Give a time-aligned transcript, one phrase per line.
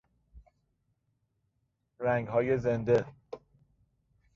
[1.99, 3.05] رنگهای زنده